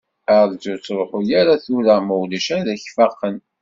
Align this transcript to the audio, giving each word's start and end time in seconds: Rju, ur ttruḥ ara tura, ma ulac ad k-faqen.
Rju, 0.47 0.69
ur 0.71 0.77
ttruḥ 0.79 1.11
ara 1.41 1.55
tura, 1.65 1.95
ma 2.05 2.15
ulac 2.21 2.47
ad 2.57 2.67
k-faqen. 2.83 3.37